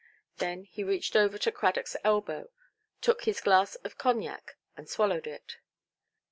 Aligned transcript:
Then 0.37 0.63
he 0.63 0.83
reached 0.83 1.15
over 1.15 1.37
to 1.37 1.51
Cradockʼs 1.51 1.95
elbow, 2.03 2.49
took 3.01 3.25
his 3.25 3.39
glass 3.39 3.75
of 3.85 3.99
cognac, 3.99 4.55
and 4.75 4.89
swallowed 4.89 5.27
it. 5.27 5.57